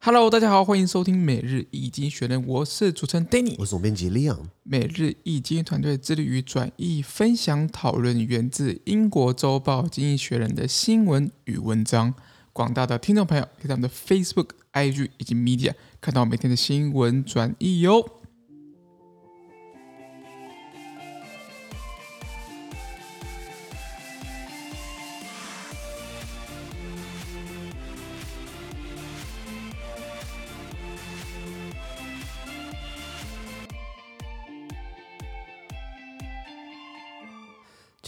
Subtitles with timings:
[0.00, 4.44] Hello，大家好，欢迎收听每日易经济学人，我是主持人 Danny，我是总编辑 Leon。
[4.62, 12.14] 每日易经团队致力于转译、分享、讨论源自英国周报《经济学人》的新闻与文章。
[12.52, 18.17] 广大的听众朋友可以在我们的 Facebook、IG 以及 Media 看到每天的新闻转译哟。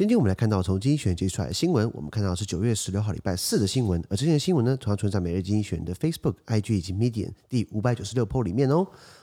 [0.00, 8.76] 今天我们来看到从经济学人截出来的新闻，我们看到是九月十六号礼拜四的新闻，而这些新闻呢，同样存在每日经济学人的 Facebook、IG 以及 Medium 第五百九十六 po 里面哦。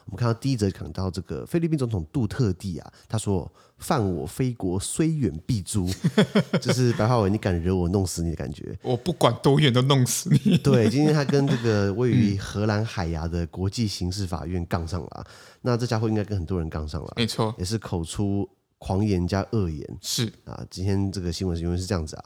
[0.05, 5.89] 我们看到第一则讲到这个菲律宾总统杜特地啊，他说：“犯我非国，虽远必诛。”
[6.61, 8.77] 就是白话文，你敢惹我，弄死你的感觉。
[8.83, 10.59] 我不管多远都弄死你。
[10.59, 15.25] 对，今天他跟这个 位于荷兰海牙的国际刑事法院杠上了，嗯、
[15.63, 18.47] 那这家伙应该跟很多人杠上了，没错，也是口出。
[18.78, 22.24] 狂言加恶言是啊，今天这个新闻是因为是这样子啊，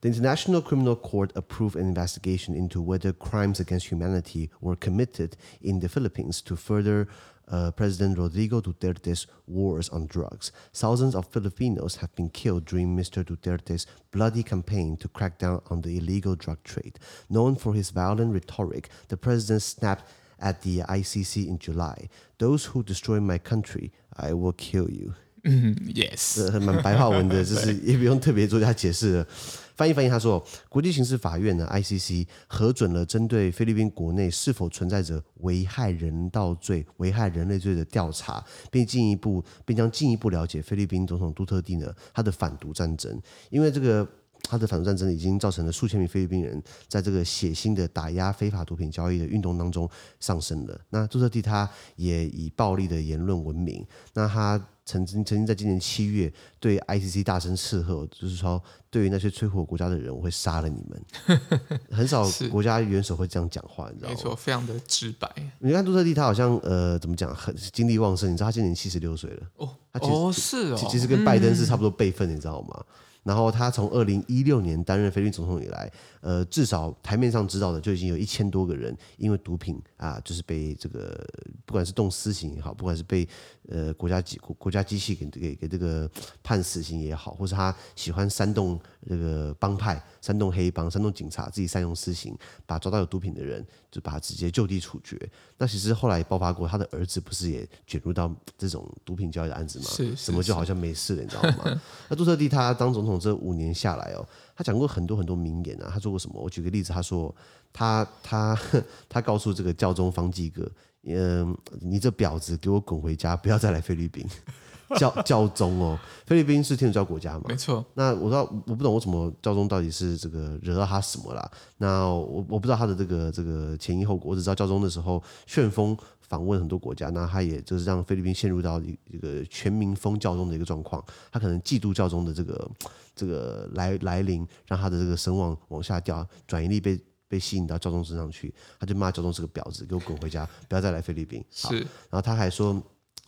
[0.00, 5.80] The International Criminal Court approved an investigation into whether crimes against humanity were committed in
[5.80, 7.06] the Philippines to further
[7.50, 10.52] uh, President Rodrigo Duterte's wars on drugs.
[10.74, 13.24] Thousands of Filipinos have been killed during Mr.
[13.24, 16.98] Duterte's bloody campaign to crack down on the illegal drug trade.
[17.30, 20.04] Known for his violent rhetoric, the president snapped
[20.38, 22.10] at the ICC in July.
[22.38, 25.14] Those who destroy my country, I will kill you.
[25.43, 29.27] 嗯，yes，这蛮白话文的， 就是也不用特别做一下解释了。
[29.75, 44.07] 翻译翻译，他说，国际刑事法院呢 （ICC） 核准了针对菲律宾国内是否存在着危害人道罪、危害人类罪的调查，并进一步，并将进一步了解菲律宾总统杜特地呢他的反毒战争，因为这个。
[44.43, 49.87] 他的反毒战争已经造成了数千名菲律宾人在这个血腥的打压非法毒品交易的运动当中
[50.21, 50.79] 丧生了。
[50.89, 53.85] 那杜特地他也以暴力的言论闻名。
[54.13, 54.57] 那他
[54.89, 61.39] 曾经曾经在今年七月对 ICC 大声斥喝，就是说对于那些摧毁国家的人，我会杀了你们。
[61.91, 64.15] 很少国家元首会这样讲话，你知道吗？
[64.15, 65.31] 没错，非常的直白。
[65.59, 68.31] 你看杜特地他好像呃怎么讲，很精力旺盛。
[68.31, 72.83] 你知道他今年七十六岁了哦，他其实哦是哦，其实跟拜登是差不多辈分，你知道吗？
[73.21, 81.27] 然后他从二零一六年担任菲律宾总统以来，呃，至少台面上知道的就已经有一千多个人因为毒品啊，就是被这个
[81.65, 83.27] 不管是动私刑也好，不管是被
[83.69, 86.09] 呃国家机国国家机器给给给这个
[86.41, 92.35] 判死刑也好，或是他喜欢煽动这个帮派、煽动黑帮、煽动警察自己善用私刑，
[92.65, 95.15] 把抓到有毒品的人就把他直接就地处决。
[95.59, 99.85] 那其实后来爆发过，他的儿子不是也卷入到这种毒品交易的案子吗？
[99.89, 101.81] 是，怎么就好像没事了，你知道吗？
[102.09, 103.19] 那杜特地他当总统。
[103.19, 104.25] 这五年下来哦，
[104.55, 105.89] 他讲过很多很多名言啊。
[105.91, 106.41] 他做过什么？
[106.41, 107.35] 我举个例子，他说
[107.73, 108.57] 他他
[109.09, 110.71] 他告诉这个教宗方济各，
[111.03, 114.25] 嗯，你这婊子，给我滚回家，不要再来菲律宾。
[114.97, 117.43] 教教宗哦，菲律宾是天主教国家嘛？
[117.47, 117.85] 没错。
[117.93, 121.51] 那我知道，我不懂为什么教宗到底是这个惹到他什么啦？
[121.77, 125.97] 那我我不知道他的这个这个前因后果，我只知道教宗的时候旋风。
[126.29, 131.03] 访问很多国家，那他也就是让菲律宾陷入到一一个全民封教宗的一个状况。
[131.31, 132.69] 他可能嫉妒教宗的这个
[133.15, 136.99] 这个来来临，让他的这个声望往下掉，转移力被
[137.29, 141.41] 被吸引到教宗身上去，他就骂教宗是个婊子，给我滚回家，不要再来菲律宾。
[141.51, 142.81] 是，然后他还说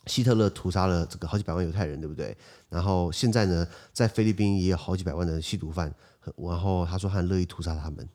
[0.08, 2.36] 希特勒屠杀了这个好几百万犹太人，对不对？
[2.68, 5.94] 然后现在呢，在菲律宾也有好几百万的吸毒犯，
[6.36, 8.10] 然后他说他很乐意屠杀他们。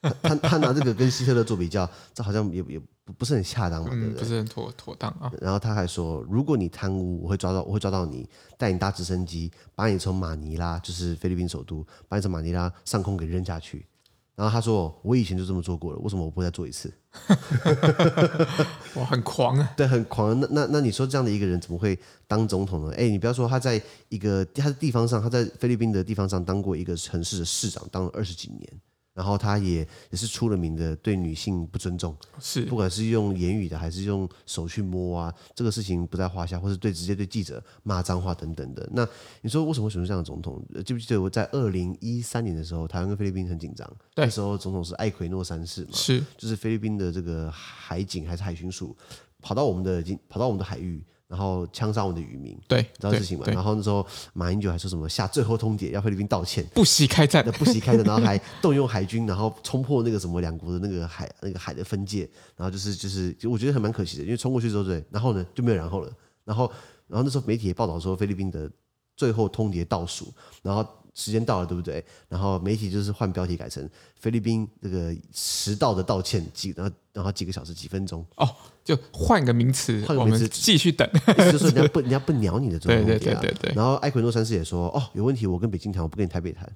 [0.00, 4.18] 他他他拿这个跟希特勒做比较，这好像也也不不是很恰当嘛，对不对？
[4.20, 5.32] 不是很妥妥当啊。
[5.40, 13.86] 然后他还说，如果你贪污，我会抓到，我会抓到你，带你搭直升机，把你从马尼拉，就是菲律宾首都，把你从马尼拉上空给扔下去。
[14.34, 16.92] 然后他说，我以前就这么做过了，为什么我不会再做一次？
[18.96, 19.74] 哇，很狂啊！
[19.76, 20.38] 对，很狂。
[20.40, 22.92] 那那那你说这样的一个人怎么会当总统呢？
[22.96, 28.80] 哎，你不要说他在一个他的地方上，他在菲律宾的地方上当过一个城市的市长，当了二十几年。
[29.14, 38.88] 然后他也也是出了名的对女性不尊重，是不管是用言语的还是用手去摸啊，这个事情不在话下，或是对直接对记者骂脏话等等的。
[38.92, 39.06] 那
[39.42, 40.64] 你说为什么会选出这样的总统？
[40.84, 48.96] 记不记得我在二零一三年的时候，台湾跟菲律宾很紧张，那时候总统是艾奎诺三世嘛，是就是菲律宾的这个海警还是海巡署
[49.40, 51.04] 跑到我们的跑到我们的海域。
[51.32, 53.46] 然后枪杀我们的渔民，对，知道事情嘛？
[53.46, 66.12] 然后那时候马英九还说什么下最后通牒，要菲律宾道歉，不惜开战，不惜开战， 然后还动用海军，然后冲破那个什么两国的那个海那个海的分界，然后就是就是，就我觉得还蛮可惜的，因为冲过去之后对，然后呢就没有然后了，
[66.44, 66.70] 然后
[67.06, 68.70] 然后那时候媒体也报道说菲律宾的
[69.16, 70.30] 最后通牒倒数，
[70.62, 72.04] 然后时间到了，对不对？
[72.28, 78.48] 然后媒体就是换标题改成菲律宾这个迟到的道歉几，然后然后几个小时几分钟哦，
[78.82, 81.08] 就换个名词，换个名词继续等，
[81.50, 83.40] 就是人家不人家不鸟你的这种 问题啊。
[83.40, 83.74] 对对对对对。
[83.74, 86.70] 然后埃奎诺三世也说哦，有问题我跟北京谈，我不跟你台北谈。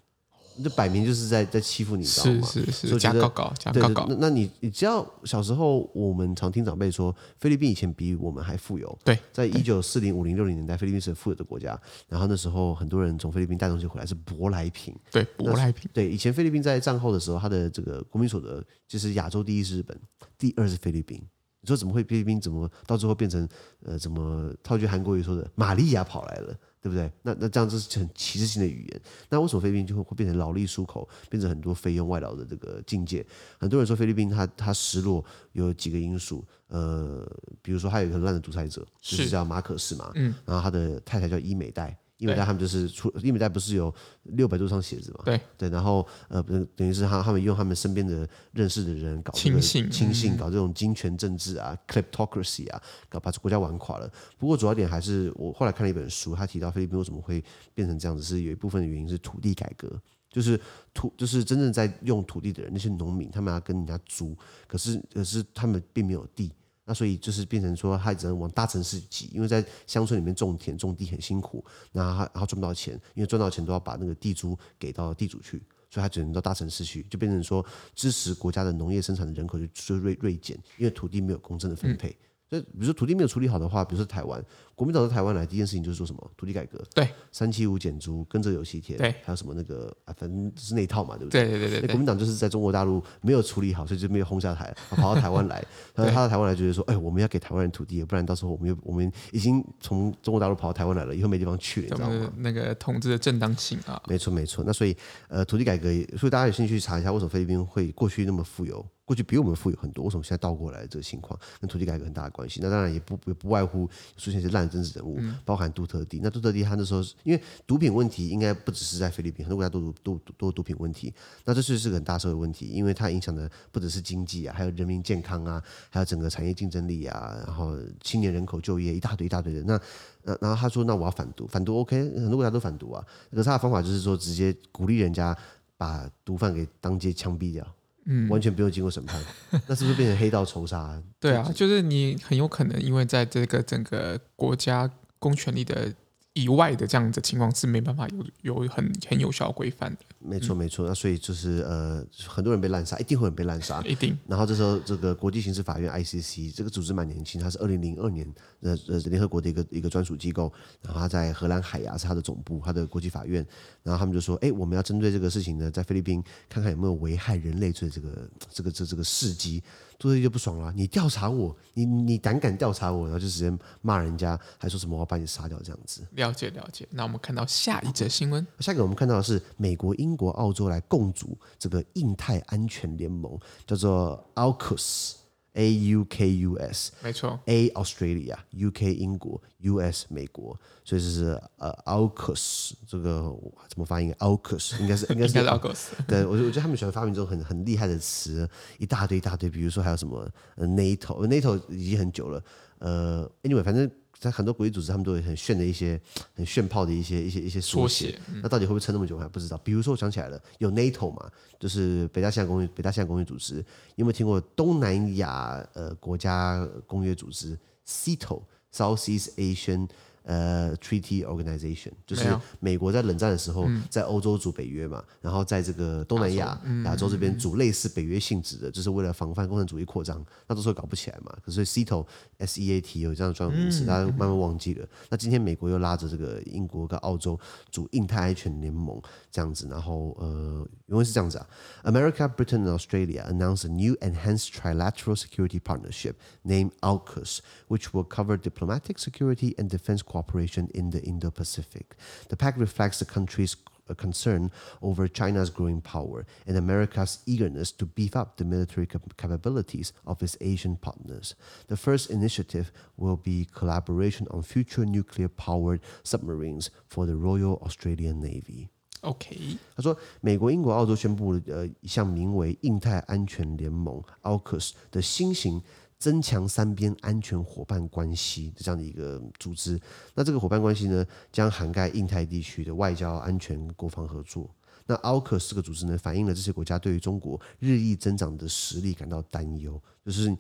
[0.63, 2.47] 这摆明就是在在欺负你，知道吗？
[2.47, 4.07] 是是是，假告告，假告告。
[4.09, 8.99] 那那你你知道小时候我们常听长辈说，菲律宾以前比我们还富有。
[9.05, 11.79] 对，在一九四零、五零、六零年代，菲律宾是富有的国家。
[12.09, 14.95] 然后那时候很多人从菲律宾带东西回来是舶来品。
[15.11, 15.91] 对，舶来品。
[15.93, 19.99] 对，以前菲律宾在战后的时候，它的这个国民所得就是亚洲第一是日本，
[20.39, 21.21] 第二是菲律宾。
[21.61, 23.49] 你说怎么会菲律宾怎么到最后变成
[23.85, 26.57] 呃怎么套句韩国语说的，玛利亚跑来了？
[26.87, 27.11] 对不对？
[27.23, 29.01] 那那这样子是很歧视性的语言。
[29.29, 33.27] 那为什么菲律宾就会会变成劳力出口，变成很多费用外劳的这个境界？
[33.59, 37.29] 很多人说菲律宾它它失落有几个因素，呃，
[37.61, 41.99] 比如说还有一个很烂的独裁者，就是叫马可斯嘛，嗯，然后他的太太叫伊美代。
[42.19, 45.21] 因为他们就是出，伊美代不是有六百多双鞋子嘛？
[45.25, 54.11] 对对，然后呃，等等于是他他们用他们身边的认识的人搞亲信亲信，搞这种金权政治啊，kleptocracy 啊，搞把国家玩垮了。
[54.39, 60.59] 不过主要点还是我后来看了一本书，他提到菲律宾为什么会变成这样子，是有一部分的原因是土地改革，就是
[60.95, 64.35] 土就是真正在用土地的人，那些农民他们要跟人家租，
[64.67, 66.51] 可是可是他们并没有地。
[66.89, 75.59] 那所以就是变成说，他只能往大城市挤，因为在乡村里面种田种地很辛苦，然后然后赚不到钱，因为赚到钱都要把那个地租给到地主去，
[75.91, 82.17] 所以他只能到大城市去，就变成说支持国家的农业生产的人口就就锐锐减，因为土地没有公正的分配。
[82.49, 84.41] 所以比如说土地没有处理好的话，比如说台湾。
[84.77, 86.31] 国民党到台湾来，第一件事情就是做什么？
[86.37, 86.79] 土地改革。
[86.95, 88.99] 对，三七五减租，跟着有其田。
[88.99, 91.49] 对，还有什么那个啊，反正就是那一套嘛，对不对？
[91.49, 91.89] 对对对对。
[91.89, 95.65] 国民党就是在中国大陆没有处理好，所以就没有轰下台， 跑到台湾来。
[95.95, 102.31] 然后他到台湾来，就是说，哎，我们要给台湾人土地，不然到时候我们又我们已经从中国大陆跑到台湾来了，以后没地方去了，你知道吗？
[102.37, 103.99] 那个统治的正当性啊。
[104.07, 104.63] 没错没错。
[104.67, 104.95] 那所以
[105.29, 105.89] 呃，土地改革，
[106.19, 108.85] 所以大家有兴趣去查一下，为什么菲律宾会过去那么富有？
[109.07, 112.59] 过去比我们富有很多，为什么现在倒过来的这个情况，跟土地改革很大的关系？
[112.61, 115.17] 那当然也不也不外乎出现一些烂政治人物。
[115.21, 121.13] 嗯包含杜特地，那杜特地他那时候因为毒品问题，应该不只是在菲律宾，很多国家都有都都毒品问题。
[121.45, 129.63] 那这是是个很大社会问题，因为它影响的不只是经济啊，还有人民健康啊，还有整个产业竞争力啊，然后青年人口就业一大堆一大堆的。
[129.63, 129.81] 那
[130.25, 133.05] 那然后他说，那我要反毒，反毒 OK，很多国家都反毒啊。
[133.31, 135.37] 可是他的方法就是说，直接鼓励人家
[135.77, 137.65] 把毒贩给当街枪毙掉。
[138.07, 139.21] 嗯，完全不用经过审判，
[139.67, 141.01] 那是不是变成黑道仇杀？
[141.21, 145.93] 对啊，就是你很有可能因为在这个整个国家公权力的。
[146.37, 148.07] 以外的这样的情况是没办法
[148.43, 149.99] 有有很很有效规范的。
[150.19, 154.17] 没错没错，那所以就是呃，很多人被滥杀，一定会有人被滥杀， 一定。
[154.27, 158.27] 然后这时候这个国际刑事法院 ICC 这个组织蛮年轻，它是二零零二年
[158.61, 160.53] 呃呃联合国的一个一个专属机构，
[160.83, 163.47] 然后它在荷兰海牙是它的总部，它的国际法院。
[163.83, 169.63] 然后他们就说，哎，我们要针对这个事情呢，在菲律宾看看有没有危害人类罪这个这个这这个事迹。
[169.99, 176.07] 杜特地就不爽了，你调查我，你你胆敢调查我，然后就直接骂人家，还说什么我要把你杀掉这样子。
[176.13, 185.26] 了解了解，那我们看到下一则新闻，下一个我们看到的是美国、英国、澳洲来共组这个印太安全联盟，叫做 AUKUS。
[185.57, 193.35] A U K U S，没错，A Australia，U K 英国，U S 美国，所以这是呃 AUKUS 这个
[193.69, 198.49] 怎么发音？AUKUS 应该是应该是 AUKUS 对，我觉得我觉得他们喜欢发明这种很很厉害的词，
[198.79, 202.43] 一大堆一大堆，比如说还有什么 NATO，NATO 已经很久了，
[202.79, 203.91] 呃，Anyway，反正。
[204.19, 206.01] 在很多国际组织，他们都有很炫的一些、
[206.35, 208.19] 很炫炮的一些、一些、一些缩写。
[208.43, 209.59] 那到底会不会撑那么久，我还不知道。
[209.59, 211.31] 比如说，我想起来了，有 NATO 嘛，
[211.61, 213.65] 就是北大西洋公约、北大西洋公约组织。
[213.95, 219.89] 有没有听过东南亚呃国家公约组织 SEATO（Southeast Asian）？
[220.27, 222.25] 呃，Treaty Organization 就是
[222.61, 230.25] 美国在冷战的时候，在欧洲组北约嘛，然后在这个东南亚、亚洲这边组类似北约性质的，就是为了防范共产主义扩张。
[230.49, 231.33] 那都是搞不起来嘛。
[231.45, 232.05] 可是 SEATO
[232.39, 234.87] S E A T 有这样的专有名词，大家慢慢忘记了。
[235.09, 237.39] 那今天美国又拉着这个英国跟澳洲
[237.71, 241.47] 组印太安全联盟这样子，然后呃，原文是这样子啊
[241.85, 248.37] ：America, Britain and Australia announced a new enhanced trilateral security partnership named AUKUS, which will cover
[248.37, 251.96] diplomatic security and defense cooperation in the Indo-Pacific.
[252.30, 253.56] The pact reflects the country's
[253.98, 260.24] concern over China's growing power and America's eagerness to beef up the military capabilities of
[260.24, 261.36] its Asian partners.
[261.68, 268.70] The first initiative will be collaboration on future nuclear-powered submarines for the Royal Australian Navy.
[269.02, 275.62] OK，他说，美国、英国、澳洲宣布了呃一项名为印太安全联盟 （AUKUS） 的新型。
[275.99, 279.81] 增强三边安全伙伴关系的这样的一个组织。
[280.15, 284.49] 那这个伙伴关系呢，将涵盖印太地区的外交、安全、国防合作。
[284.87, 290.37] 那 AUKUS 这个组织呢，反映了这些国家对于中国日益增长的实力感到担忧，就是。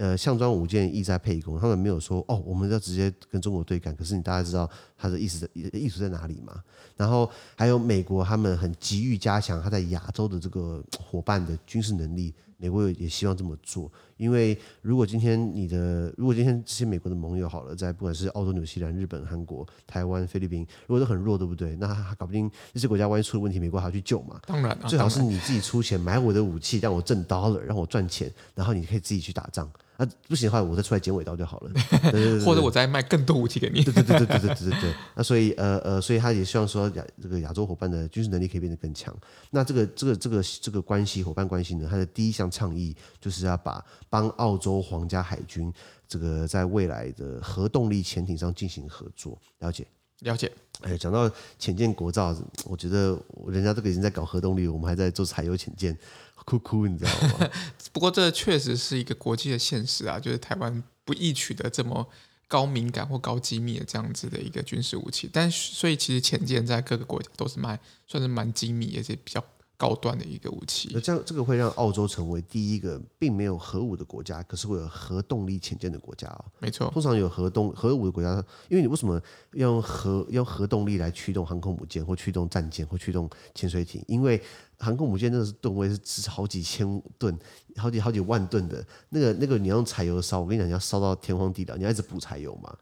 [0.00, 1.58] 呃，项庄舞剑，意在沛公。
[1.58, 3.92] 他们没有说哦，我们要直接跟中国对干。
[3.96, 6.62] 可是你大家知道他的意思的意图在哪里吗？
[6.96, 12.32] 然后还有美国，他们很急于加强他在亚洲的这个伙伴的军事能力。
[12.60, 21.76] 美国也希望这么做，因为如果今天你的，如果今天这些美国的盟友好了，在不管是澳洲、纽西兰、日本、韩国、台湾、菲律宾，如果都很弱，对不对？
[21.76, 24.40] 那他搞不定这些国家，万一出了问题，美国还要去救嘛？
[24.44, 29.70] 当然，最好是你自己出钱买我的武器，让我挣 dollar，让我赚钱，然后你可以自己去打仗。
[29.98, 31.72] 啊，不行的话，我再出来剪尾刀就好了。
[32.10, 33.82] 对对对对，或者我再卖更多武器给你。
[33.82, 34.94] 对对对对对对对对对。
[35.16, 39.12] 那所以呃呃，所以他也希望说亚这个亚洲伙伴的军事能力可以变得更强。
[39.50, 45.72] 那这个这个这个这个关系伙伴关系呢，他的第一项倡议就是要把帮澳洲皇家海军
[46.06, 49.36] 这个在未来的核动力潜艇上进行合作。
[49.58, 49.84] 了解
[50.20, 50.50] 了解。
[50.82, 55.96] 哎，讲到潜舰国造，我觉得人家这个已经在搞核动力，我们还在做柴油潜舰。
[56.44, 57.50] 哭哭，你知道吗？
[57.92, 62.08] 不过这确实是一个国际的现实啊，就是台湾不易取得这么
[62.46, 69.44] 高敏感或高机密的这样子的一个军事武器，但所以其实潜舰在各个国家都是蛮算是蛮机密，而且比较。
[69.78, 76.44] 高端的一个武器，那这样这个会让澳洲成为第一个并没有核武的国家，可是会有核动力潜舰的国家哦。
[76.58, 84.02] 没错，通常有核动核武的国家，因为你为什么要用核要用核动力来驱动航空母舰或驱动战舰或驱动潜水艇？
[84.08, 84.42] 因为
[84.78, 87.38] 航空母舰那个是吨位是是好几千吨、
[87.76, 92.76] 好几好几万吨的，那个那个你要用柴油烧，我跟你讲，你要烧到天荒地老，你要一直补柴油嘛。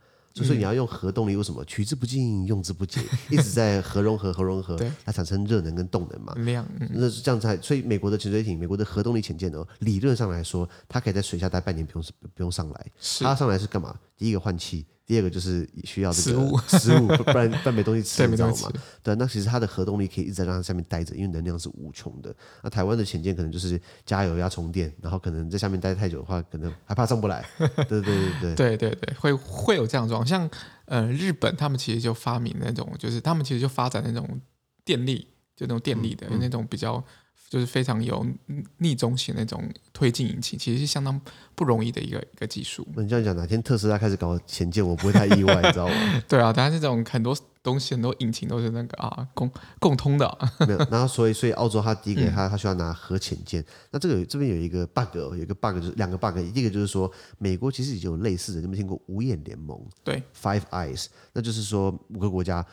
[0.44, 3.00] 所以你要用核动力，为什么取之不尽，用之不竭，
[3.30, 6.34] 一直在核融合、核融合，它产生热能跟动能嘛？
[6.44, 7.56] 量，那是这样才。
[7.58, 12.86] 所以美国的潜水艇，美国的核动力潜舰呢，理论上来说，它可以在水下待半年，不用不用上来。
[13.20, 13.98] 它上来是干嘛？
[14.16, 14.86] 第一个换气。
[15.06, 18.72] 第二个就是需要这个食物，不然不然没东西吃， 你知道吗？
[19.04, 22.34] 对，那其实它的核动力可以一直在让它下面待着，因为能量是无穷的。
[22.62, 27.48] 那台湾的潜舰可能就是加油要充电，然后可能在下面待太久的话，可能还怕上不来。
[27.88, 30.26] 对对对对对对对，会会有这样状况。
[30.26, 30.50] 像
[30.86, 34.40] 呃日本，他们其实就发明那种，就是他们其实就发展那种
[34.84, 37.04] 电力，就那种电力的、那种比较。
[37.48, 38.26] 就是非常有
[38.78, 39.62] 逆中型那种
[39.92, 41.20] 推进引擎，其实是相当
[41.54, 42.86] 不容易的一个一个技术。
[42.94, 45.94] 那你这样讲，哪天特斯拉开始搞潜舰，我不会太意外，你知道吗？
[46.28, 50.52] 对啊，但是这种很多东西，很多引擎都是那个啊共共通的、啊。
[50.66, 53.62] 没有， 然后所以所以澳洲它第一个它它需要拿核潜舰。
[53.62, 59.80] 嗯、那这个这边有一个 bug，有一个 bug 就是两个 bug，第一个就是说美国其实已经有类似的，你们听过五眼联盟？
[60.02, 62.66] 对，Five Eyes，那就是说五个国家。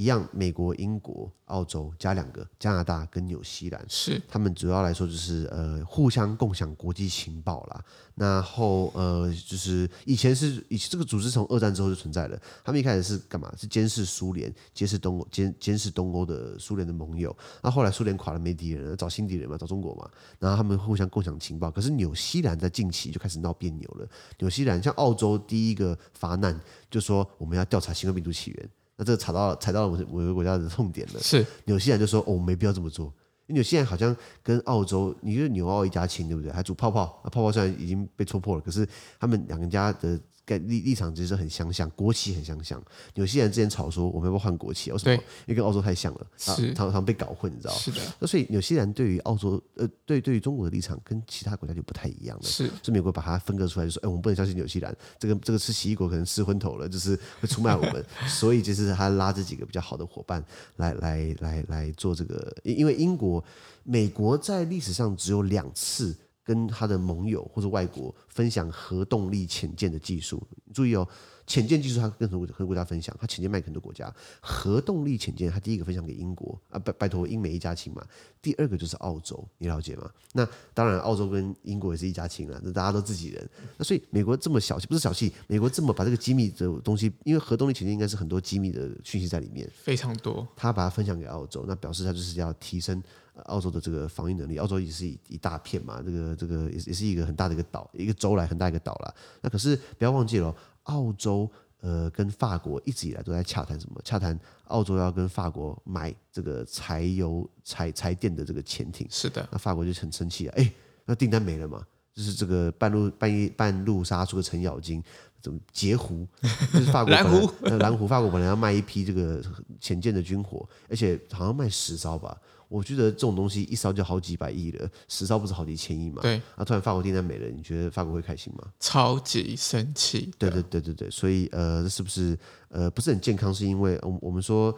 [0.00, 7.84] 一样，美国、英国、澳洲加两个加拿大跟纽西兰，是他们主要来说就是呃互相共享国际情报啦。
[8.14, 12.40] 然后呃就是以前是以前这个组织从二战之后就存在了。
[12.64, 13.52] 他们一开始是干嘛？
[13.58, 17.36] 是监视苏联、监视东欧、监监视东欧的苏联的盟友。
[17.62, 20.08] 那后来苏联垮了没敌人了，找新敌人嘛，找中国嘛。
[20.38, 21.70] 然后他们互相共享情报。
[21.70, 24.08] 可是纽西兰在近期就开始闹别扭了。
[24.38, 26.58] 纽西兰像澳洲第一个发难，
[26.90, 28.70] 就说我们要调查新冠病毒起源。
[29.00, 31.20] 那这个踩到了踩到了我们某个国家的痛点了。
[31.20, 33.06] 是纽西兰就说：“哦，没必要这么做。”
[33.48, 36.52] 因为纽西兰好像跟澳洲，你觉得纽澳一家亲，对不对？
[36.52, 38.86] 还煮泡泡，那泡泡虽然已经被戳破了，可是
[39.18, 40.20] 他们两个家的。
[40.58, 42.82] 立立场其实很相像，国旗很相像。
[43.14, 44.90] 纽西兰之前吵说我们要不要换国旗？
[44.92, 45.14] 为什么？
[45.14, 47.78] 因为跟澳洲太像了，啊常常被搞混，你知道吗？
[47.78, 48.00] 是的。
[48.18, 52.42] 那所以纽西兰对于澳洲呃对对于中国的立场跟其他国家就不太一样了。
[52.42, 52.66] 是。
[52.82, 58.04] 所以美国把它分割出来，就说哎，我们不能相信纽西兰，这个这个吃奇异果可能吃昏头了，就是会出卖我们。
[58.28, 60.44] 所以就是他拉这几个比较好的伙伴
[60.76, 63.42] 来来来来做这个，因为英国、
[63.84, 66.16] 美国在历史上只有两次。
[66.50, 71.08] 跟他的盟友或者外国分享核动力潜舰的技术，注意哦，
[71.46, 74.12] 潜舰技术他跟很多很多国家分享，他潜舰卖给很多国家。
[74.40, 78.04] 核动力潜舰他第一个分享给英国啊，拜拜托英美一家亲嘛。
[78.42, 80.10] 第二个就是澳洲，你了解吗？
[80.32, 83.50] 那当然，澳洲跟英国也是一家亲啊，那大家都自己人。
[83.76, 90.46] 那所以美国这么小气，不是小气，美国这么把这个机密的东西，因为核动力潜舰应该是很多机密的讯息在里面，非常多。
[90.56, 93.02] 他把它分享给澳洲，那表示他就是要提升。
[93.46, 99.14] 澳洲的这个防御能力，澳洲也是一一大片嘛，这个这个也也是一个很大的一个岛，一个州来很大一个岛啦。
[99.40, 100.54] 那可是不要忘记了，
[100.90, 101.48] 澳洲
[101.80, 104.00] 呃跟法国一直以来都在洽谈什么？
[104.04, 109.06] 洽谈澳洲要跟法国买这个柴油柴柴电的这个潜艇。
[109.08, 110.72] 是的，那法国就很生气啊，哎，
[111.04, 111.86] 那订单没了嘛。
[112.12, 115.02] 就是这个半路半夜半路杀出个程咬金，
[115.40, 116.26] 怎么截胡？
[116.72, 119.40] 就是法国 蓝湖，蓝湖，法国本来要卖一批这个
[119.80, 122.36] 潜舰的军火，而且好像卖十艘吧。
[122.70, 126.22] 我觉得这种东西一烧就好几百亿了，十烧不是好几千亿嘛？
[126.22, 126.40] 对。
[126.54, 128.68] 啊，突然法国订单没了，你觉得法国会开心吗？
[128.78, 130.30] 超级生气。
[130.38, 133.52] 对对对对对，所以呃，这是不是呃不是很健康？
[133.52, 134.72] 是因为我我们说，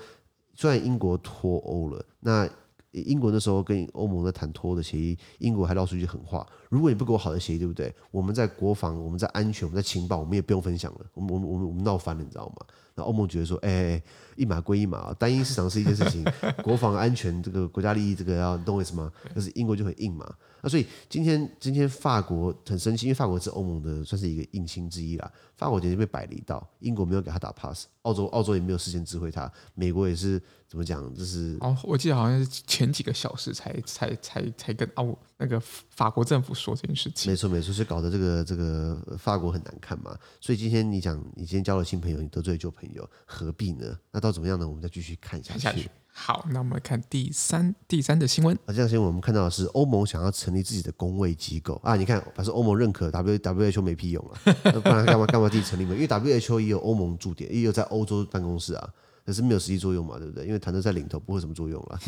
[0.54, 2.49] 虽然英国脱欧了，那
[2.92, 7.94] 英国那时候跟欧盟在谈脱欧的协议，英国还闹出一句狠话：如果你不给我好的协议，对不对？
[8.11, 11.00] 我们在国防、我们在安全、我们在情报，我们也不用分享了。
[11.14, 12.66] 我们我们我们我们闹翻了，你知道吗？
[12.94, 14.02] 那欧盟觉得说，哎、欸，
[14.36, 16.24] 一码归一码，单一市场是一件事情，
[16.62, 19.10] 国防安全这个国家利益这个要你懂我意思吗？
[19.34, 20.32] 可是英国就很硬嘛。
[20.64, 25.30] 那所以今天今天法国很生气，因为法国是欧盟的算是一个硬心之一啦。
[25.56, 31.12] 法国简直被摆了一道，英国没有给他打 pass，澳洲澳洲也没有事先知会他，美国也是怎么讲？
[31.14, 37.30] 就是哦，我记得好像是前几个小时才才才才跟澳那个法国政府说这件事情。
[37.30, 40.16] 没错没错，所以搞得这个这个法国很难看嘛。
[40.40, 43.98] 所以今天你讲，你今天交了新朋友，你得罪旧朋友，何必呢？
[44.12, 44.67] 那到怎么样呢？
[44.67, 45.61] 我们再继续看下去。
[45.61, 48.55] 下去好，那我们看第三第三的新闻。
[48.67, 51.97] 啊，这样新闻我们看到的是欧盟想要成立自己的工卫机构啊。
[51.97, 54.37] 你看，反正欧盟认可 W WHO 没屁用啊，
[54.83, 55.95] 不然干嘛干嘛自己成立嘛？
[55.95, 58.91] 因为 WHO 也有欧盟驻点，也有在欧洲办公室啊。
[59.25, 60.46] 可是没有实际作用嘛，对不对？
[60.46, 62.00] 因为谭德在领头，不会什么作用了，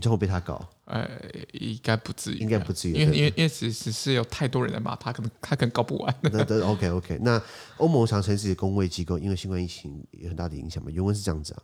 [0.00, 0.68] 将会被他搞。
[0.86, 1.08] 呃，
[1.52, 6.12] 应该不至于，应该不至于，因为因为因为只只是有太多人来骂他，可能他可能搞不完。
[6.22, 7.40] 那那 OK OK，那
[7.76, 10.90] 欧盟想成立自己的公卫机构，因为新冠疫情有很大的影响嘛。
[10.90, 11.62] 原文是这样子啊：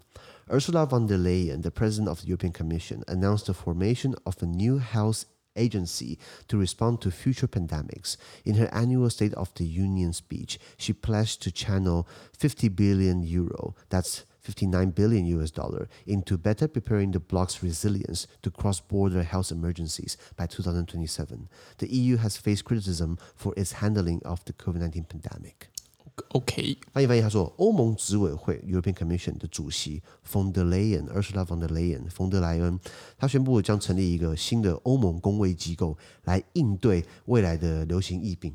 [0.56, 4.46] Ursula von der Leyen, the President of the European Commission, announced the formation of a
[4.46, 5.22] new health
[5.56, 6.16] agency
[6.46, 8.14] to respond to future pandemics.
[8.44, 12.06] In her annual State of the Union speech, she pledged to channel
[12.38, 13.74] 50 billion euro.
[13.90, 20.16] That's 59 billion US dollar into better preparing the bloc's resilience to cross-border health emergencies
[20.36, 21.48] by 2027.
[21.78, 25.68] The EU has faced criticism for its handling of the COVID-19 pandemic.
[26.28, 32.78] OK，翻译翻译，他说，欧盟执委会 European Commission 的主席 von der Leyen Ursula von der Leyen 冯德莱恩，
[33.16, 38.54] 他宣布将成立一个新的欧盟公卫机构来应对未来的流行疫病。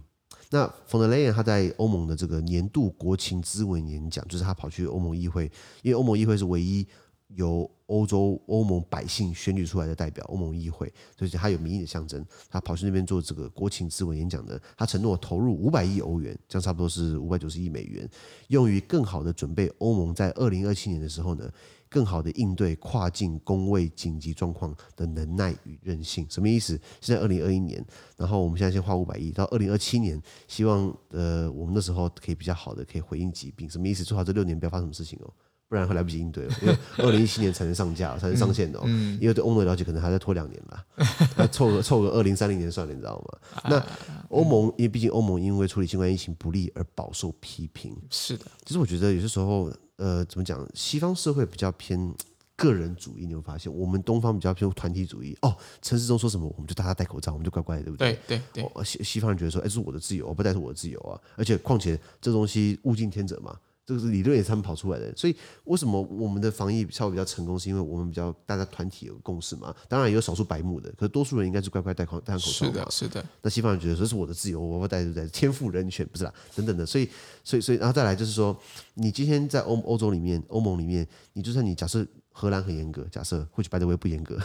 [0.53, 5.51] 那冯德莱恩他在欧盟的这个年度国情咨文演讲，就是他跑去欧盟议会，
[5.83, 6.87] 因为欧盟议会是唯一
[7.29, 12.23] 由欧洲欧盟百姓选举出来的代表，欧盟议会，所以他有民意的象征。
[12.51, 18.07] 他跑去那边做这个国情咨文演讲的，他承诺投入五百亿欧元，这样差不多是五百九十亿美元，
[18.49, 21.51] 用于更好的准备欧盟在二零二七年的时候呢，
[21.93, 26.81] 更好的应对跨境工位紧急状况的能耐与韧性，什么意思？
[27.03, 27.85] 现在二零二一年，
[28.17, 34.03] 然后我们现在先花五百亿，到二零二七年，希望呃我们那时候可以比较好的可以回应疾病，什么意思？
[34.03, 35.31] 最好这六年不要发生什么事情哦，
[35.69, 38.81] 不然会来不及应对了，因为二零一七年才能上架，才能上线哦。
[38.85, 40.85] 嗯嗯、因为对欧盟的了解可能还在拖两年啦，
[41.37, 43.69] 那 凑个凑个二零三零年算了，你知道吗？
[43.69, 43.87] 那
[44.29, 48.47] 欧盟因为毕竟欧盟因为处理新冠疫情不利而饱受批评，是的。
[48.65, 49.71] 其实我觉得有些时候。
[50.03, 50.69] 呃，怎么讲？
[50.75, 52.13] 西方社会比较偏
[52.57, 55.39] 个人主义，你会发现我们东方比较偏团体主义。
[55.43, 58.19] 哦，陈时中说什么，我们就大家戴口罩，我们就乖乖的，对不对？
[58.27, 58.85] 对对对。
[58.85, 61.15] 西西方人觉得说，哎，这是我的自由，我不戴是我的自由啊。
[61.37, 63.57] 而且况且这东西物竞天择嘛。
[63.93, 69.75] 这个是理论也是他们跑出来的，所以为什么我们的防疫效果比较成功，是因为我们比较大家团体有共识嘛？
[69.87, 72.47] 当然也有少数白目的，可是多数人应该是乖乖戴口戴口罩。
[72.47, 73.25] 是的，是的。
[73.43, 76.87] 那西方人觉得这是我的自由，我不戴就戴，天赋人权不是啦，等等的。
[76.87, 77.07] 所以，
[77.45, 78.57] 所以，所以，然后再来就是说，
[78.95, 84.39] 你今天在欧欧洲里面，欧盟里面，你就算你假设荷兰很严格，假设或许白德威不严格，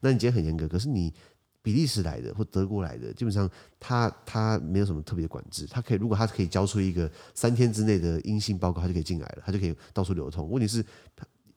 [0.00, 1.12] 那你今天很严格，可是你。
[1.62, 10.48] 比利时来的或德国来的，基本上他他没有什么特别的管制，他可以如果他可以交出一个三天之内的阴性报告，他就可以进来了，他就可以到处流通。
[10.50, 10.84] 问题是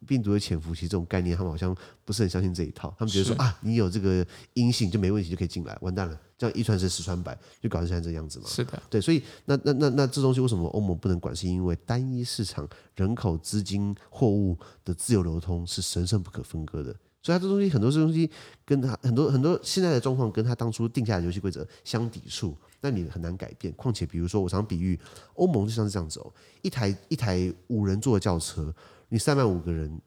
[0.06, 8.46] 病毒的潜伏期这种概念，他们好像不是很相信这一套，他们觉得说啊，你有这个阴性就没问题，就可以进来，完蛋了，这样一传十十传百，就搞成现在这样子嘛。
[8.50, 11.34] 是的，对，所以那那那那这东西为什么欧盟不能管？
[11.34, 16.94] 是因为单一市场人口、资金、货物的自由流通是神圣不可分割的。
[17.24, 18.30] 所以他这东西很多这东西
[18.66, 23.74] 跟他很多很多现在的状况跟他当初定下的游戏规则相抵触，那你很难改变。
[23.76, 25.00] 况且比如说，我常比喻
[25.36, 28.76] 欧盟就像是这样子哦，一台一台五人座的轿车，
[29.08, 30.02] 你塞满五个人，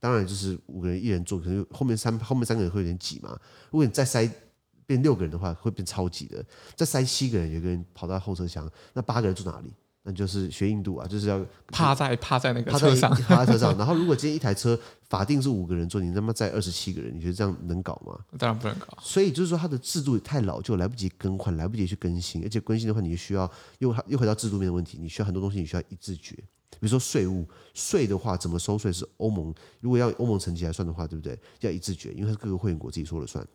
[0.00, 3.38] 当然就是五个人一人坐，可能后面三后面三个人会有点挤嘛。
[3.70, 4.26] 如果你再塞
[4.86, 6.42] 变六个人的话，会变超挤的。
[6.74, 9.70] 再塞七个人，有个人跑到后车厢，那八个人坐哪里？
[10.04, 13.76] 那就是学印度啊，就是要趴在趴在那个车上，趴在车上。
[13.78, 18.18] 然后如果今天一台车法定是五个人坐，你他妈载二十七个人，你觉得这样能搞吗？
[18.36, 18.98] 当然不能搞。
[19.00, 22.42] 所以就是说，它的制度也太老旧，来不及更换，来不及去更新。
[22.42, 26.34] 而且更新的话，你就需要又又回到制度面的问题，你需要很多东西，你需要一致决。
[26.80, 31.38] 比如说税务，税的话怎么收税是欧盟，如果要欧盟层级来算的话，对不对？
[31.60, 33.46] 要一致决，因为它是各个会员国自己说了算。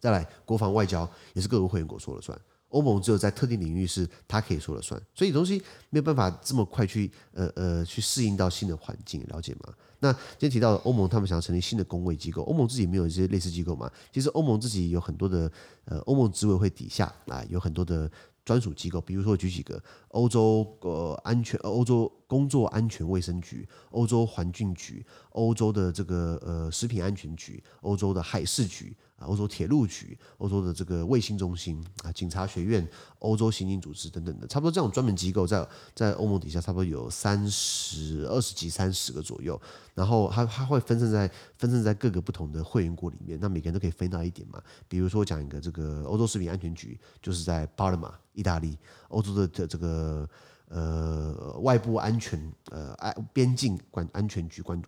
[0.00, 2.36] 再来，国防外交也是各个会员国说了算。
[2.76, 9.72] 欧盟只有在特定领域是它可以说了算，所以东西没有办法这么快去呃呃去适应到新的环境，了解吗？
[10.00, 13.90] 那今天提到欧盟，他们想要成立新的公卫机构，欧盟自己没有一些类似机构吗？
[14.12, 15.50] 其实欧盟自己有很多的
[15.86, 18.10] 呃欧盟执委会底下啊有很多的。
[18.46, 32.86] 专属机构，比如说举几个欧洲呃安全欧洲工作安全卫生局、欧洲环境局、欧洲的这个呃食品安全局、欧洲的海事局啊、欧洲铁路局、欧洲的这个卫星中心啊、警察学院、
[33.18, 39.60] 欧洲刑警组织等等的，差不多这种专门机构在在欧盟底下差不多有三十二十几三十个左右，
[39.94, 44.62] 然后它它会分散在分散在各个不同的会员国里面，那每个人都可以分到一点嘛。
[44.88, 48.14] 比如说讲一个这个欧洲食品安全局，就是在巴尔马。
[48.36, 48.76] 意大利、
[49.08, 50.28] 欧洲的这这个
[50.68, 54.80] 呃外部安全呃安边境管安全局管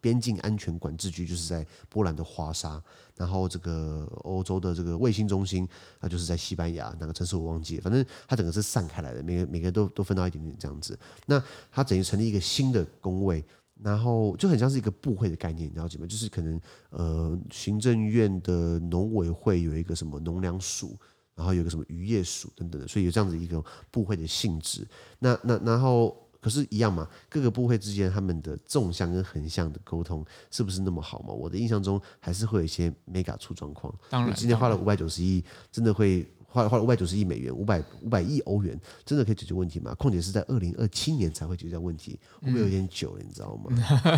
[0.00, 2.82] 边境安全管制局就是在波兰的华沙，
[3.14, 5.68] 然后这个欧洲的这个卫星中心
[6.00, 10.98] 它就是在西班牙哪个城市我忘记了，反正它整个是散开来的，每个每个都都分到一点点这样子。
[11.26, 13.44] 那它等于成立一个新的工位，
[13.82, 16.06] 然后就很像是一个部会的概念，你了解吗？
[16.06, 20.96] 就是可能呃行政院的农委会有一个什么农粮署。
[21.36, 24.84] 然后有个什么渔业署等等的，所以有这样子一个部会的性质。
[25.20, 31.32] 那那然后可是，一样嘛，各个部会之间他们的纵向跟横向的沟通是不是那么好嘛？
[31.32, 33.94] 我的印象中还是会有一些 mega 出状况。
[34.10, 36.28] 当然，今天花了五百九十亿，真的会。
[36.56, 39.94] 花了花了五百九十亿美元，五百五百亿欧元，真的可以解决问题吗？
[39.96, 43.22] 况且是在二零二七年才会解决问题，会不会有点久了？
[43.22, 43.70] 你知道吗？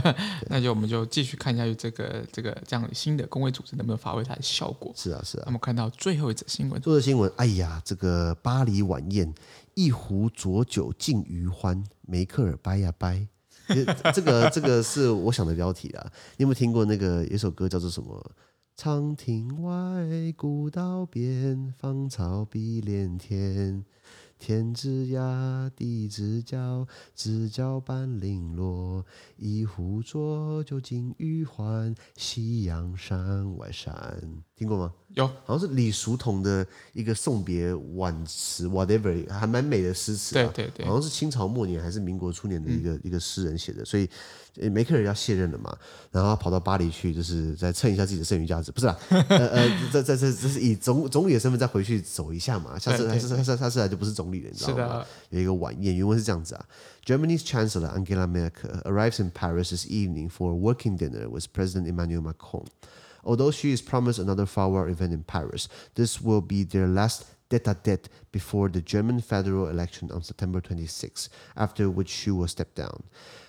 [0.47, 4.93] 那就我们就继续看下去，这个这个这样新的工会组织能不能发挥它的效果？
[4.95, 5.45] 是啊，是啊。
[5.47, 9.35] 我们看到最后一则新闻，最后新闻，哎呀，这个巴黎晚宴，
[9.75, 13.27] 一壶浊酒尽余欢，梅克尔掰呀掰。
[14.15, 16.07] 这个这个是我想的标题啊。
[16.37, 18.31] 你有没有听过那个有首歌叫做什么？
[18.81, 23.85] 长亭外，古道边，芳草碧连天。
[24.39, 29.05] 天之涯，地之角，知交半零落。
[29.37, 34.45] 一壶浊酒尽余欢，夕阳山外山。
[34.55, 34.95] 听过吗？
[35.15, 40.35] 有，好像是李叔同的一个送别挽词，whatever，还蛮美的诗词。
[40.35, 43.85] 对对对，好像是清朝末年还是民国初年的一个、嗯、一个诗人写的。
[43.85, 44.09] 所以
[44.69, 45.75] 梅克尔要卸任了嘛，
[46.11, 52.79] 然后他跑到巴黎去，就是再蹭一下自己的剩余价值，不是啦， 呃呃，这这这这是以总总理的身份再回去走一下嘛。
[52.79, 55.05] 下次他是他是他是来就不是总理了，你知道吗？
[55.31, 56.65] 有一个晚宴，原文是这样子啊
[57.07, 62.21] ：Germany's Chancellor Angela Merkel arrives in Paris this evening for a working dinner with President Emmanuel
[62.21, 62.67] Macron.
[63.29, 68.09] Although she is promised another farewell event in Paris, this will be their last tete-a-tete
[68.33, 73.03] before the German federal election on September 26, after which she will step down.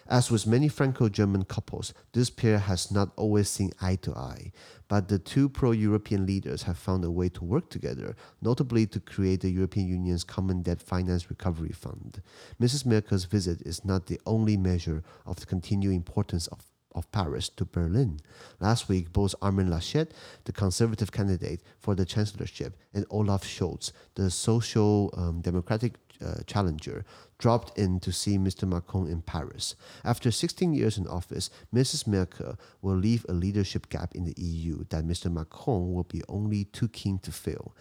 [0.06, 4.52] As with many Franco-German couples, this pair has not always seen eye to eye,
[4.90, 9.40] but the two pro-European leaders have found a way to work together, notably to create
[9.40, 12.22] the European Union's Common Debt Finance Recovery Fund.
[12.62, 12.86] Mrs.
[12.86, 16.60] Merkel's visit is not the only measure of the continuing importance of
[16.96, 18.20] of Paris to Berlin.
[18.60, 20.10] Last week, both Armin Laschet,
[20.46, 25.94] the conservative candidate for the chancellorship, and Olaf Scholz, the social um, democratic
[26.26, 27.06] uh, challenger,
[27.38, 28.68] dropped in to see Mr.
[28.68, 29.76] Macron in Paris.
[30.04, 32.08] After 16 years in office, Mrs.
[32.08, 35.32] Merkel will leave a leadership gap in the EU that Mr.
[35.32, 37.74] Macron will be only too keen to fill.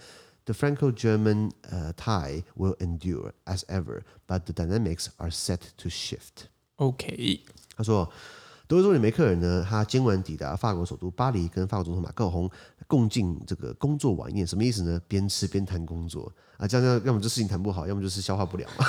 [0.44, 6.48] The Franco-German uh, tie will endure as ever, but the dynamics are set to shift.
[6.78, 7.40] Okay.
[7.76, 8.10] 他说。
[8.68, 12.48] 德国总理梅克尔呢，他今晚抵达法国首都巴黎，跟法国总统马克宏
[12.86, 14.46] 共进这个工作晚宴。
[14.46, 15.00] 什么意思呢？
[15.08, 18.84] 边吃边谈工作啊，这样要要么就事情谈不好，要么就是消化不了嘛。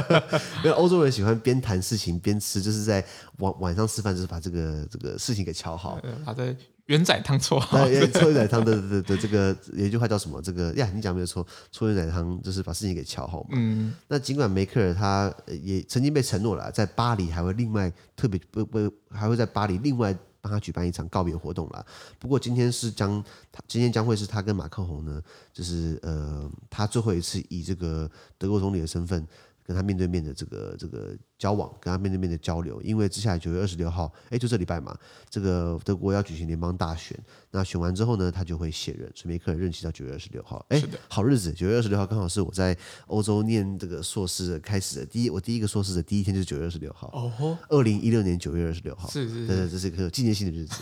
[0.64, 3.04] 因为欧洲人喜欢边谈事情边吃，就是在
[3.40, 6.00] 晚晚上吃饭，就是把这个这个事情给敲好。
[6.24, 6.56] 他在。
[6.86, 7.78] 圆仔汤搓好，
[8.14, 10.40] 搓圆 仔汤的的的这个有一句话叫什么？
[10.42, 13.50] 这个呀，你讲没有错，搓圆仔汤就是把事情给瞧好嘛。
[13.52, 21.84] 嗯，那尽管梅克尔他也曾经被承诺了，在巴黎还会另外特别不不还会在巴黎另外帮他举办一场告别活动了。
[22.18, 29.26] 不过今天是将他今天将会是他跟马克宏呢，就是呃他最后一次以这个德国总理的身份
[29.64, 31.16] 跟他面对面的这个这个。
[31.40, 34.94] 交往跟他面对面的交流，因为接下来九月二十六号，哎，就这礼拜嘛，
[35.30, 37.18] 这个德国要举行联邦大选，
[37.50, 40.62] 那选完之后呢，他就会卸任，所以梅克尔任期到九月二十六号。
[40.68, 42.76] 哎，好日子，九月二十六号刚好是我在
[43.06, 47.08] 欧洲念这个硕士的开始的第一，我第一个硕士的第一天就是九月二十六号。
[47.14, 50.74] 哦，二零一六年九月二十六号，是是是，对对，这是一个纪念性的日子。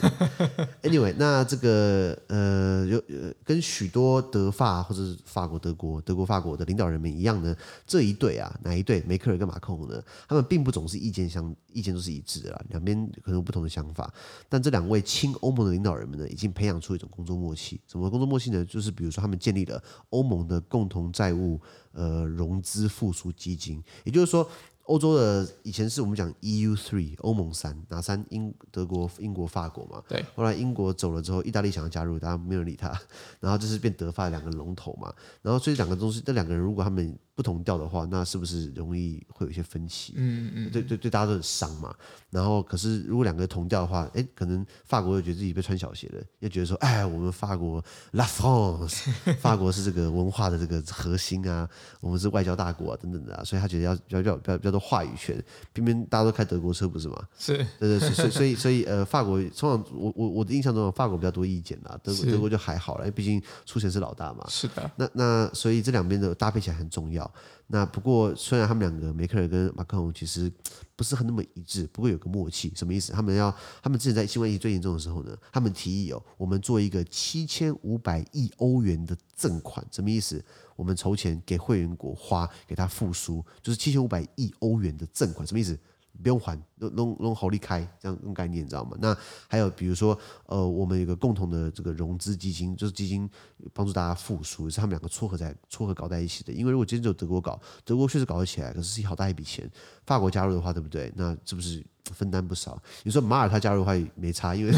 [0.83, 9.01] Anyway，那这个呃，有呃，跟许多德法或者是法国、德国、德国、法国的领导人们一样呢，这一对啊，哪一对？
[9.07, 10.03] 梅克尔跟马克龙呢？
[10.27, 10.45] 他们。
[10.49, 14.13] 并不总是意见相意见都是一致的啦，两边可能有不同的想法。
[14.49, 17.81] 但这两位亲欧盟的领导人们呢，已经培养出一种工作默契。
[17.87, 18.65] 什么工作默契呢？
[18.65, 21.61] 就是比如说他们建立了欧盟的共同债务
[21.93, 24.49] 呃融资复苏基金，也就是说。
[24.89, 28.25] 欧洲的以前是我们讲 EU three 欧盟三哪三？
[28.31, 30.03] 英德国、英国、法国嘛。
[30.09, 30.25] 对。
[30.35, 32.89] 后来英国走了之后，意大利想要加入，大家没有人理他。
[33.39, 35.13] 然后就是变德法两个龙头嘛。
[35.43, 40.15] 然后所以两个东西，这两个人如果他们不同调的话，那是不是容易会有一些分歧？
[40.17, 40.71] 嗯嗯。
[40.71, 41.95] 对对对，大家都很伤嘛。
[42.31, 51.69] 然后可是如果两个同调的话，哎，可能法国又觉得自己被穿小鞋了，又觉得说，哎，我们法国 La France， 法国是这个文化的这个核心啊，
[52.01, 57.17] 我们是外交大国啊，等等的啊，所以他觉得要比较比较比话语权，偏偏大家都开德国车，不是吗？
[57.39, 64.45] 是，对对，所以所以所以 呃，法国通常我我我的印象中，法国比较多意见啦，德国德国就还好了，因为毕竟出钱是老大嘛。
[64.49, 64.91] 是的。
[64.97, 67.31] 那那所以这两边的搭配起来很重要。
[67.71, 70.51] 那不过虽然他们两个梅克尔跟马克龙其实
[70.97, 73.13] 不是很那么一致，不过有个默契，什么意思？
[73.13, 80.43] 他们要他们之前在新冠疫情最严重的时候呢，他们提议哦，我们做一个七千五百亿欧元的赠款，什么意思？
[80.77, 85.79] 我们筹钱给会员国花，给他复苏，就是七千五百亿欧元的赠款，什么意思？
[86.23, 88.97] 不用还，弄弄弄好利开，这样用概念，你知道吗？
[89.01, 89.17] 那
[89.49, 93.29] 还有比如说，呃，我们有个共同的这个融资基金，就是基金
[93.73, 96.53] 帮助大家复苏，是他们两个撮合在撮合搞在一起的。
[96.53, 99.71] 因为如果今天只有德国搞，德国确实搞得起来，可是是好大一笔钱。
[100.07, 101.13] 法国加入的话，对不对？
[101.17, 102.81] 那是不是分担不少？
[103.05, 104.73] 你说马耳他加入的话也没差，因为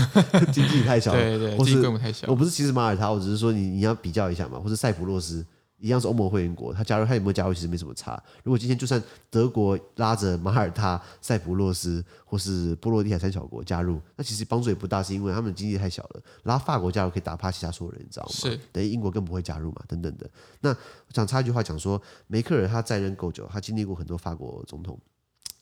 [0.53, 2.27] 经济太小了， 对对，或是规模太小。
[2.29, 5.47] 我不是歧视马耳他，我只是说你你要比较一下嘛，或是塞浦路斯。
[5.81, 8.23] 一样是欧盟会员国，他加入他有没有加入其实没什么差。
[8.45, 16.23] 如果今天就算德国拉着马耳他、塞浦路斯或是波罗的海三小国加入，那其实帮助也不大，是因为他们经济太小了。
[16.43, 18.31] 拉法国加入可以打趴其他所有人，你知道吗？
[18.33, 20.31] 是等于英国更不会加入嘛，等等的。
[20.61, 24.99] 那我想插一句话讲说，梅克尔他在任够久，他经历过很多法国总统。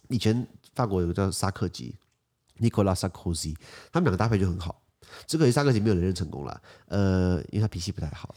[0.08, 1.94] 以前法国有个叫沙克吉
[2.58, 3.54] ，Nicolas Sarkozy，
[3.92, 4.82] 他们两个搭配就很好。
[5.26, 8.34] 这个萨科齐没有人认成功了，呃，因为他脾气不太好。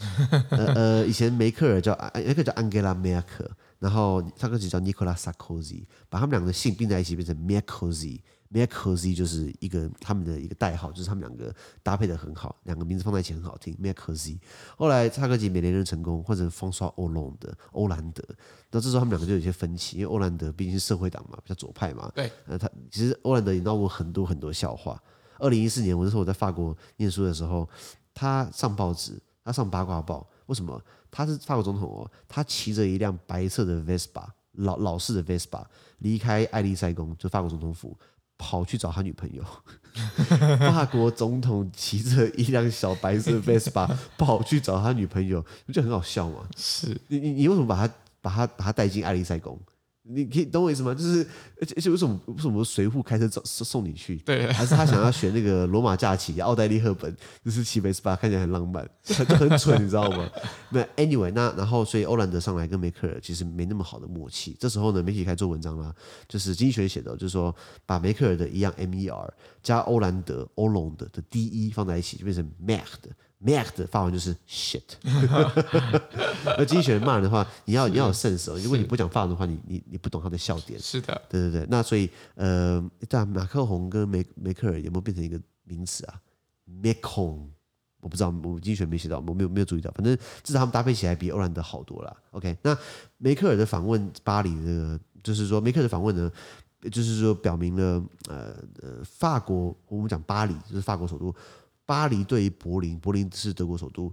[0.49, 14.39] 呃呃，以前梅克尔叫安，那个叫安吉拉梅克，然后萨科齐叫尼古拉萨科齐，把他们两个的姓并在一起变成梅克齐，梅克齐就是一个他们的一个代号，就是他们两个搭配的很好，两个名字放在一起很好听，梅克齐。
[14.77, 18.23] 后来萨科齐没连任成功，换成方刷欧隆的欧兰德，
[18.71, 22.12] 那这时候他们两个就有些分歧，因为欧兰德毕竟是社会党嘛，比较左派嘛。
[22.13, 25.01] 对，呃，他其实欧兰德也闹过很多很多笑话。
[25.41, 27.67] 二零一四年，我那时候我在法国念书的时候，
[28.13, 30.25] 他上报纸，他上八卦报。
[30.45, 30.82] 为什么？
[31.10, 34.23] 他是法国总统哦，他骑着一辆白色的 Vespa，
[34.54, 35.63] 老老式的 Vespa，
[35.97, 37.97] 离开爱丽塞宫，就法国总统府，
[38.38, 39.43] 跑去找他女朋友。
[40.60, 46.47] 法国总统骑着一辆小白色 Vespa 跑去找他女朋友，不就很好笑吗？
[46.56, 49.60] 是你你你为什么把他把他把他带进爱丽塞宫？
[50.03, 50.95] 你可以懂我意思吗？
[50.95, 51.25] 就是，
[51.59, 54.17] 而且而且为什么为什么随扈开车送送你去？
[54.17, 60.27] 对，还是他想要学那个罗马假期，奥黛丽·赫本就是骑 Vespa 看起来很浪漫，就很蠢，你知道吗？
[60.71, 64.57] 那 anyway，那然后所以欧兰德上来跟梅克尔其实没那么好的默契。
[64.59, 65.93] 这时候呢，媒体开始做文章啦，
[66.27, 69.29] 就是经济学写的，就是说把梅克尔的一样 MER
[69.61, 73.11] 加欧兰德欧隆的的 DE 放在一起，就变成 Merde。
[73.43, 74.84] Merde 发完就是 shit。
[76.58, 78.60] 而经济学人骂人的话，你要你要有 sense 哦。
[78.60, 80.80] 如果你不讲法文的话，你你你不懂他的笑点。
[80.80, 81.67] 是的，对对对。
[81.69, 86.21] 那所以呃，对啊，马克宏跟梅梅克尔有没有变成一个名词啊
[86.84, 87.47] ？Macron，
[88.01, 89.89] 我不知道，我经济学没写到，我没有没有注意到。
[89.91, 92.15] 反正至少他们搭配起来比欧兰德好多了。
[92.32, 92.77] OK，那
[93.17, 96.32] 梅克尔的访问巴黎，这个就是说梅克尔的访问呢，
[96.91, 101.34] 就是说表明了呃呃，法国我们讲巴黎就是法国首都。
[101.91, 104.10] 巴黎对于柏林，柏林是德国首都，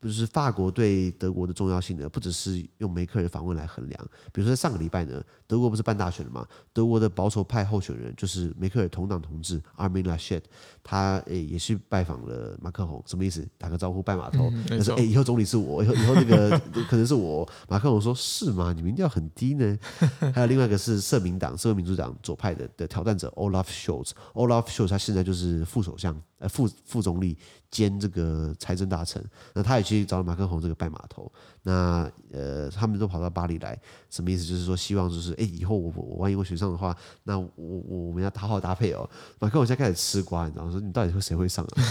[0.00, 2.08] 不是法国对德国的重要性呢？
[2.08, 4.08] 不只是用梅克尔的访问来衡量。
[4.32, 6.46] 比如说在上个礼拜呢，德国不是办大选了吗？
[6.72, 10.42] 德国的保守派候选人就是梅克尔同党同志 Armin Laschet，
[10.82, 13.46] 他诶也去拜访了马克宏，什么意思？
[13.56, 14.52] 打个招呼，拜码头。
[14.68, 18.72] 他说：“诶，以后总理是我，以后以后那个 可能是我。”马克宏说：“是吗？
[18.72, 19.78] 你民调很低呢。
[20.34, 26.16] ”还有另外一个是社民党、社会民主党左派的的挑战者 Olaf Scholz，Olaf Scholz 他现在就是副首相。
[26.38, 27.36] 呃，副副总理
[27.68, 29.20] 兼这个财政大臣，
[29.54, 31.30] 那他也去找了马克宏这个拜码头。
[31.62, 34.44] 那呃，他们都跑到巴黎来，什么意思？
[34.44, 39.08] 就是说希望就是，哎，以后我我万一我选上的话，那我我我们要好好搭配哦。
[39.38, 40.70] 马克宏现在开始吃瓜，你知道吗？
[40.70, 41.82] 说你到底会谁会上啊？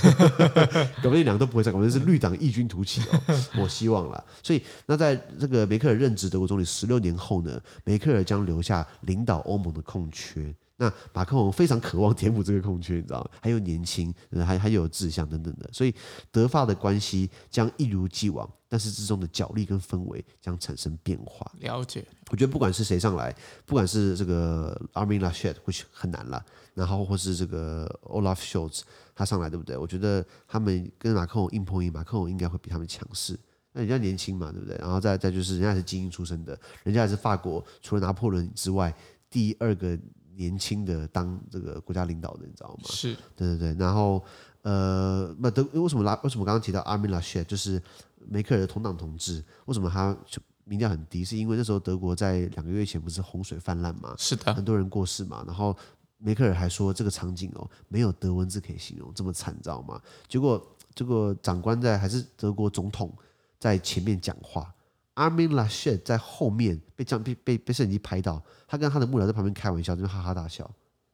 [1.04, 3.21] 搞不定两个都不会上，搞不定是绿党异军突起哦。
[3.62, 4.23] 我希望啦。
[4.41, 10.54] 所以，那在这个梅克尔任职德国总理十六年后呢，梅克尔将留下领导欧盟的空缺。
[10.79, 13.31] 那马克龙非常渴望填补这个空缺，你知道吗？
[13.41, 14.13] 还有年轻，
[14.45, 15.93] 还还有志向等等的，所以
[16.31, 21.51] 德法的关系将一如既往，但是之中的角力跟氛围将产生变化。
[21.61, 23.35] 了解，我觉得不管是谁上来，
[23.65, 28.81] 不管是这个 Armin Laschet，或许很难了，然后或是这个 Olaf Scholz
[29.15, 29.75] 他上来，对不对？
[29.75, 33.35] 我觉得他们跟马克龙硬碰硬，马克龙应该会比他们强势。
[33.73, 34.77] 那人家年轻嘛，对不对？
[34.77, 38.93] 然后再再就是人家是精英出身的，人家也是法国除了拿破仑之外
[39.27, 39.97] 第二个。
[40.38, 42.84] 年轻的当这个国家领导的，你知道吗？
[42.86, 43.76] 是对对对。
[43.78, 44.23] 然后
[44.62, 46.13] 呃，那德为什么拉？
[46.23, 47.82] 为什么刚刚提到 Armin Laschet 就是
[48.30, 49.43] 梅克尔的同党同志？
[49.65, 50.15] 为什么他
[50.63, 51.26] 民调很低？
[51.26, 54.13] 是因为那时候德国在两个月前不是洪水泛滥嘛？
[54.17, 55.43] 是的，很多人过世嘛。
[55.47, 55.76] 然后
[56.19, 60.00] 梅克尔还说这个场景哦，没有德文字可以形容，这么惨，你知道吗？
[60.28, 63.12] 结果这个长官在还是德国总统
[63.60, 64.71] 在前面讲话。
[65.17, 70.69] Armin Laschet 在后面被这样被被被摄影机拍到，他跟他的幕僚在旁边开玩笑，就哈哈大笑。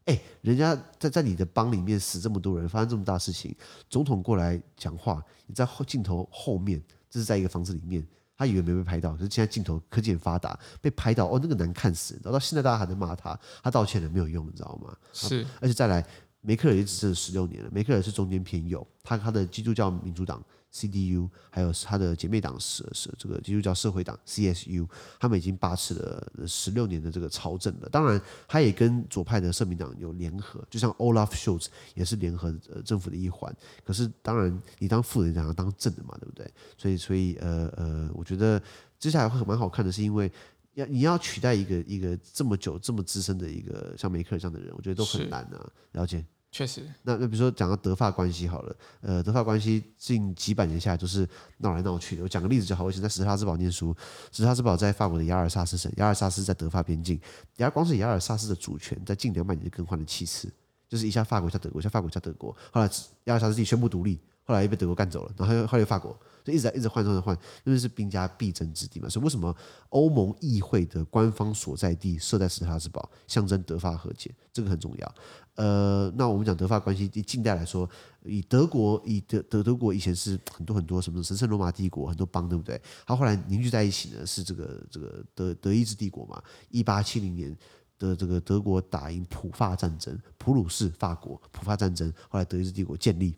[0.05, 3.55] 哎，人家在在你的帮里面死这么多人，发生这么大事情，
[3.89, 14.93] 总统过来讲话，你在后镜头后面，这是在一个房子里面，他以为没被拍到，可是现在镜头科技很发达，被拍到，哦，那个难看死，然后到现在大家还在骂他，他道歉了没有用，你知道吗？
[15.13, 16.05] 是，而且再来，
[16.41, 20.43] 梅克尔也只剩十六年了，梅克尔是中间偏右，他他的基督教民主党。
[20.73, 24.87] CDU 还有他的姐妹党是是这个基督教社会党 CSU，
[25.19, 27.87] 他们已经把持了十六年的这个朝政了。
[27.89, 33.55] 当然，他也跟左派的社民党有联合，就像 Olaf Scholz 也是联合呃政府的一环。
[33.85, 36.51] 可是，当然你当副人，想要当正的嘛，对不对？
[36.75, 38.61] 所以，所以呃呃，我觉得
[38.97, 40.31] 接下来会蛮好看的，是因为
[40.73, 45.69] 要你要取代一个一个这么久这么资深的一个像梅克尔这样的人，我觉得都很难啊。
[45.91, 46.25] 了解。
[46.53, 52.21] 确实，那那比如说讲到德法关系好了，呃，德法关系近几百年下来都是闹来闹去的。
[52.21, 53.91] 我讲个例子就好，我以前在史特拉斯堡念书，
[54.31, 57.19] 史特拉斯堡在法国的亚尔萨斯省，亚尔萨斯在德法边境，
[57.57, 60.47] 亚光是亚尔萨斯的主权在近两百年就更换了七次，
[60.87, 62.87] 就是一下法国，一下德国，一下法国，一下德国，后来
[63.23, 66.17] 亚尔萨斯自己宣布独立，后来又被德国干走了，然后又后来又法国。
[66.43, 69.07] 就一直在一直换，换，换，因为是兵家必争之地嘛。
[69.07, 69.55] 所以为什么
[69.87, 75.15] 欧盟议会的官方所在地设在史特拉斯堡，象征德法和解，这个很重要。
[75.55, 77.89] 呃，那我们讲德法关系，以近代来说，
[78.25, 82.81] 以德国，以德德德国以前是很多很多什么神圣罗马帝国，很多邦，对不对？
[83.07, 86.43] 它后来凝聚在一起呢，是这个这个德德意志帝国嘛。
[86.67, 87.57] 一八七零年
[87.97, 93.33] 的这个德国打赢普法战争，普鲁士法国普法战争，后来德意志帝国建立。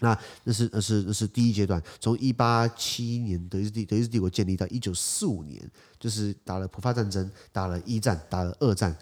[0.00, 8.96] 那那是那是那是第一阶段，从一八七一年德意志帝德意志帝国建立到一九四五年，就是打了普法战争，打了一战，打了二战，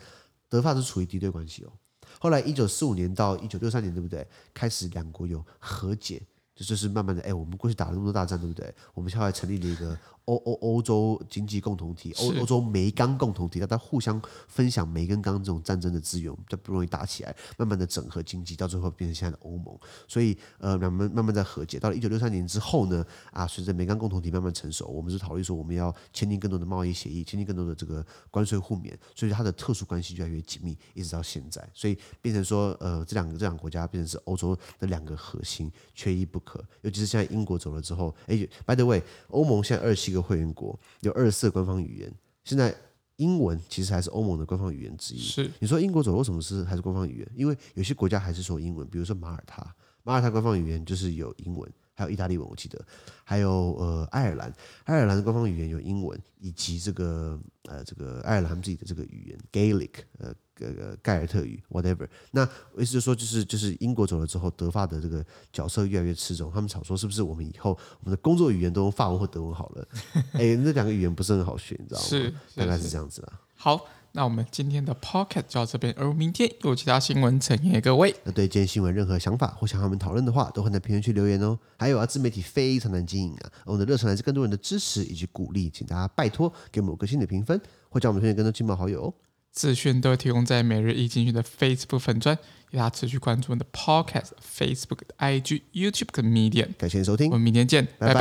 [0.49, 1.73] 德法是处于敌对关系哦。
[2.19, 4.27] 后来一九四五年到一九六三年，对不对？
[4.55, 6.23] 开始两国有和解，
[6.55, 8.75] 就就是慢慢的，哎，我们过去打了那么多大战，对不对？
[8.95, 9.99] 我们后来成立了一个。
[10.27, 17.35] 欧欧欧洲经济共同体，欧欧洲煤钢共同体，大家互相分享煤跟钢这种战争的资源，就不容易打起来。
[17.57, 19.77] 慢慢的整合经济，到最后变成现在的欧盟。
[20.07, 21.79] 所以，呃，两们慢慢在和解。
[21.79, 31.67] 到了一九六三年之后呢，啊，随着煤钢共同体慢慢成熟，我们是讨论说我们要签订更多的贸易协议，签订更多的这个关税互免，所以它的特殊关系越来越紧密，一直到现在。
[31.73, 36.63] 所以变成说，呃，这两个这两个国家变成是欧洲的两个核心，缺一不可。
[36.83, 38.37] 尤其是现在英国走了之后，哎
[38.67, 42.13] ，by the way，欧盟现在二十七个会员国有二十四个官方语言，
[42.45, 42.75] 现在
[43.17, 45.19] 英文其实还是欧盟的官方语言之一。
[45.19, 47.31] 是你说英国走了，为什么是还是官方语言？
[47.35, 52.81] 因为有些国家还是说英文，比如说马耳他，马耳他官方语言就是有英文，还有意大利文，我记得，
[53.25, 54.55] 还有呃爱尔兰，
[54.85, 60.33] 爱尔兰的官方语言有英文，以及这个呃这个爱尔兰他们自己的这个语言 Gaelic，呃。
[60.59, 62.09] 呃盖尔特语，whatever。
[62.31, 62.43] 那
[62.79, 66.51] 意思就是说，就是就是英国走了之后，德法的这个角色越来越吃重。
[66.51, 69.87] 他们常说，是不是我们以后我们的工作语言都用法文或德文好了？
[70.33, 72.07] 哎，那两个语言不是很好学，你知道吗？
[72.07, 73.39] 是，大概是这样子啦。
[73.55, 78.15] 好，那我们今天的 Pocket 就到这边，而明天有其他新闻呈现给各位。
[78.25, 81.59] 那对今天新闻任何想法或想和我们讨论的话，都会在评论区留言哦。
[81.79, 89.15] 还有啊，自媒体非常难经营啊，我们的热忱来自更多人的支持以及鼓励，请大家拜托给我们五颗星的评分，或叫我们推荐更多亲朋好友哦。
[89.53, 92.35] 资讯都提供在每日一经济学的 Facebook 粉专，
[92.71, 96.71] 给大家持续关注我们的 Podcast、Facebook、IG、YouTube 跟 Medium。
[96.79, 98.15] 感谢收听，我们明天见，拜拜。
[98.15, 98.21] 拜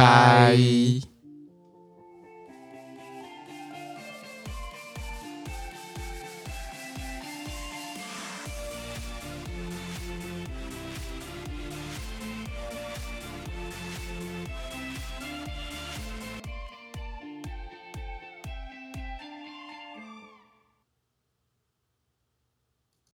[0.57, 1.14] 拜。